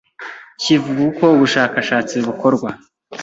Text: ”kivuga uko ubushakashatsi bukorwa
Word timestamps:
”kivuga 0.61 1.01
uko 1.09 1.23
ubushakashatsi 1.35 2.15
bukorwa 2.27 2.69